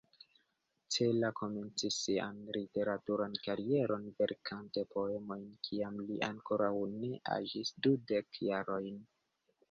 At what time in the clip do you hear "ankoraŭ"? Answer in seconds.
6.29-6.71